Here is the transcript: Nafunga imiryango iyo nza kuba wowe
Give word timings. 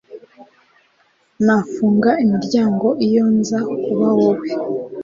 Nafunga 1.45 2.09
imiryango 2.23 2.87
iyo 3.07 3.25
nza 3.37 3.59
kuba 3.83 4.07
wowe 4.17 4.49